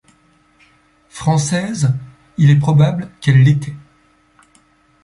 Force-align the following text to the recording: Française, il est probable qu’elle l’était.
Française, 1.09 1.93
il 2.39 2.49
est 2.49 2.57
probable 2.57 3.11
qu’elle 3.21 3.43
l’était. 3.43 3.75